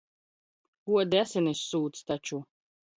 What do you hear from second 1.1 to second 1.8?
asinis